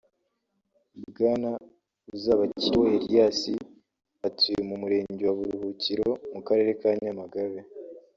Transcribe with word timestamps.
Bwana 1.09 1.49
Uzabakiriho 2.15 2.83
Elias 2.97 3.39
atuye 4.27 4.59
mu 4.69 4.75
murenge 4.81 5.23
wa 5.25 5.35
Buruhukiro 5.39 6.09
mu 6.33 6.41
karere 6.47 6.71
ka 6.79 6.89
Nyamagabe 7.03 7.59